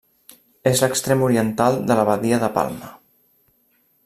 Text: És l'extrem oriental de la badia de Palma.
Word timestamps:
És 0.71 0.81
l'extrem 0.85 1.21
oriental 1.27 1.79
de 1.91 1.99
la 2.01 2.09
badia 2.09 2.43
de 2.45 2.53
Palma. 2.57 2.91